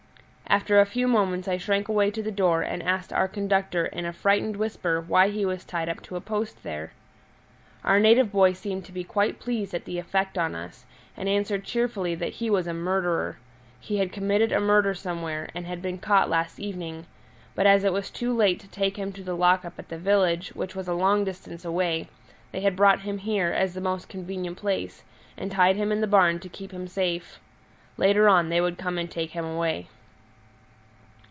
[0.51, 4.05] After a few moments I shrank away to the door and asked our conductor in
[4.05, 6.91] a frightened whisper why he was tied up to a post there.
[7.85, 10.85] Our native boy seemed to be quite pleased at the effect on us,
[11.15, 13.37] and answered cheerfully that he was a murderer
[13.79, 17.05] he had committed a murder somewhere, and had been caught last evening,
[17.55, 19.97] but as it was too late to take him to the lock up at the
[19.97, 22.09] village, which was a long distance away,
[22.51, 25.03] they had brought him here as the most convenient place,
[25.37, 27.39] and tied him in the barn to keep him safe.
[27.95, 29.87] Later on they would come and take him away.